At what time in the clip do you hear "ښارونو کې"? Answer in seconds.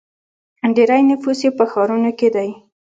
1.71-2.29